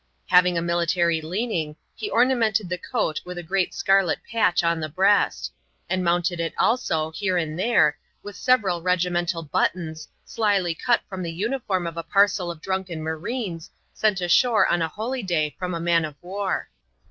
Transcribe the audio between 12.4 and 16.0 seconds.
of drunken marines, sent ashore on a holyday from a